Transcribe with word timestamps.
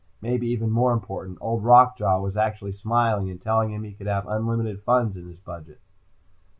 Maybe 0.19 0.47
even 0.47 0.71
more 0.71 0.93
important, 0.93 1.37
Old 1.41 1.63
Rock 1.63 1.95
Jaw 1.95 2.17
was 2.19 2.35
actually 2.35 2.71
smiling, 2.71 3.29
and 3.29 3.39
telling 3.39 3.71
him 3.71 3.83
he 3.83 3.93
could 3.93 4.07
have 4.07 4.25
unlimited 4.27 4.81
funds 4.81 5.15
in 5.15 5.27
his 5.29 5.37
budget. 5.37 5.79